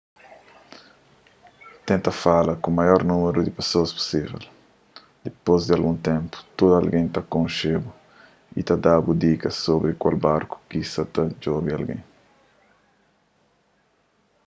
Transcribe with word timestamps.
tenta 1.89 2.11
fala 2.23 2.53
ku 2.63 2.69
maior 2.77 3.01
númeru 3.11 3.39
di 3.43 3.51
pesoas 3.57 3.93
pusível 3.97 4.39
dipôs 5.23 5.61
di 5.63 5.71
algun 5.77 5.97
ténpu 6.09 6.35
tudu 6.57 6.71
algen 6.79 7.05
ta 7.13 7.19
konxe-bu 7.33 7.89
y 8.59 8.61
ta 8.67 8.75
da-bu 8.85 9.09
dikas 9.23 9.55
sobri 9.65 9.91
kal 10.01 10.15
barku 10.25 10.55
ki 10.69 10.79
sa 10.93 11.03
ta 11.13 11.21
djobe 11.41 11.69
algen 11.77 12.01